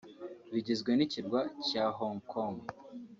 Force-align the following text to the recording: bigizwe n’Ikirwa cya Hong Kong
bigizwe 0.53 0.91
n’Ikirwa 0.95 1.41
cya 1.67 1.83
Hong 1.97 2.19
Kong 2.31 2.55